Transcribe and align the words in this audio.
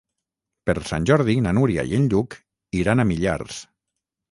Per 0.69 0.73
Sant 0.91 1.05
Jordi 1.09 1.35
na 1.49 1.53
Núria 1.59 1.85
i 1.91 1.95
en 1.99 2.09
Lluc 2.15 2.39
iran 2.83 3.03
a 3.03 3.09
Millars. 3.13 3.63